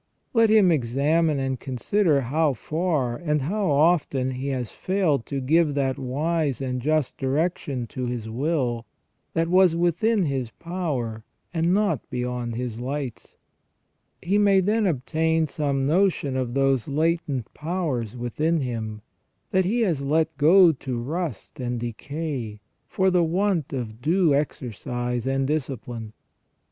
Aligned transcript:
Let 0.33 0.49
him 0.49 0.71
examine 0.71 1.37
and 1.39 1.59
consider 1.59 2.21
how 2.21 2.53
far 2.53 3.17
and 3.17 3.43
how 3.43 3.69
often 3.69 4.31
he 4.31 4.47
has 4.47 4.71
failed 4.71 5.27
to 5.27 5.39
give 5.39 5.75
that 5.75 5.99
wise 5.99 6.59
and 6.59 6.81
just 6.81 7.19
direction 7.19 7.85
to 7.89 8.07
his 8.07 8.27
will 8.27 8.87
that 9.35 9.47
was 9.47 9.75
within 9.75 10.23
his 10.23 10.49
power 10.49 11.23
and 11.53 11.71
not 11.71 12.09
beyond 12.09 12.55
his 12.55 12.79
lights; 12.81 13.35
he 14.23 14.39
may 14.39 14.59
then 14.59 14.87
obtain 14.87 15.45
some 15.45 15.85
notion 15.85 16.35
of 16.35 16.55
those 16.55 16.87
latent 16.87 17.53
powers 17.53 18.17
within 18.17 18.61
him 18.61 19.03
that 19.51 19.65
he 19.65 19.81
has 19.81 20.01
let 20.01 20.35
go 20.35 20.71
to 20.71 20.97
rust 20.99 21.59
and 21.59 21.79
decay 21.79 22.59
for 22.87 23.11
the 23.11 23.23
want 23.23 23.71
of 23.71 24.01
due 24.01 24.33
exercise 24.33 25.27
and 25.27 25.45
discipline. 25.45 26.13